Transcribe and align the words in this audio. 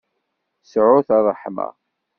Sɛut 0.71 1.09
ṛṛeḥma. 1.19 1.67